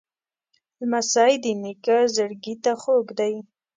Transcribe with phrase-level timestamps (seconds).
[0.79, 3.33] لمسی د نیکه زړګي ته خوږ دی.